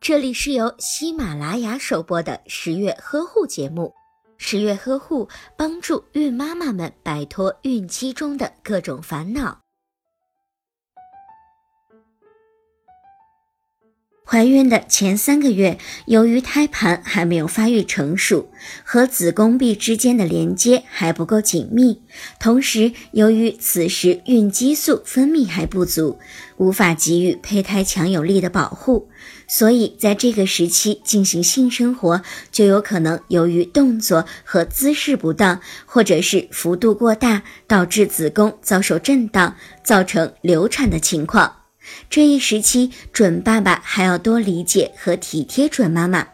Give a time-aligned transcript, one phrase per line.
[0.00, 3.92] 这里是由喜马拉雅首播的十月呵护节目。
[4.36, 9.63] 十月呵护帮助孕妈妈们摆脱孕期中的各种烦恼。
[14.34, 18.48] 怀孕的前三个月，由于胎盘还没有发育成熟，
[18.82, 22.02] 和子宫壁之间的连接还不够紧密，
[22.40, 26.18] 同时由于此时孕激素分泌还不足，
[26.56, 29.08] 无法给予胚胎强有力的保护，
[29.46, 32.20] 所以在这个时期进行性生活
[32.50, 39.54] 就有可能由于动作和姿势不当，或者是幅度过大，导致子宫遭受震荡，
[39.84, 41.63] 造成流产的情况。
[42.08, 46.26] 这一时期，准爸爸还要多理解和体贴准妈妈。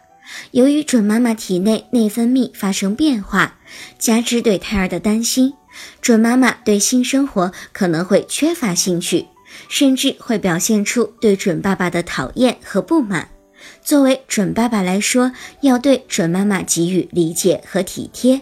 [0.51, 3.59] 由于准妈妈体内内分泌发生变化，
[3.99, 5.53] 加之对胎儿的担心，
[6.01, 9.27] 准妈妈对性生活可能会缺乏兴趣，
[9.67, 13.27] 甚至会表现出对准爸爸的讨厌和不满。
[13.83, 18.41] 作为准爸爸来说，要对准妈妈给予理解和体贴。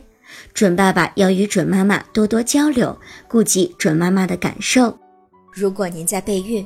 [0.53, 4.97] 准爸爸要与准妈妈多多交流，顾及准妈妈的感受。
[5.51, 6.65] 如果您在备孕、